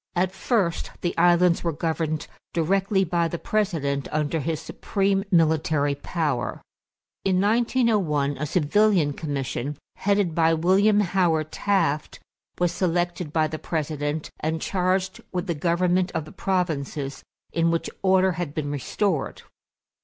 At 0.15 0.31
first 0.31 0.89
the 1.01 1.15
islands 1.15 1.63
were 1.63 1.71
governed 1.71 2.25
directly 2.53 3.03
by 3.03 3.27
the 3.27 3.37
President 3.37 4.07
under 4.11 4.39
his 4.39 4.59
supreme 4.59 5.23
military 5.29 5.93
power. 5.93 6.59
In 7.23 7.39
1901 7.39 8.35
a 8.39 8.47
civilian 8.47 9.13
commission, 9.13 9.77
headed 9.97 10.33
by 10.33 10.55
William 10.55 11.01
Howard 11.01 11.51
Taft, 11.51 12.19
was 12.57 12.71
selected 12.71 13.31
by 13.31 13.45
the 13.45 13.59
President 13.59 14.31
and 14.39 14.59
charged 14.59 15.21
with 15.31 15.45
the 15.45 15.53
government 15.53 16.11
of 16.15 16.25
the 16.25 16.31
provinces 16.31 17.21
in 17.53 17.69
which 17.69 17.87
order 18.01 18.31
had 18.31 18.55
been 18.55 18.71
restored. 18.71 19.43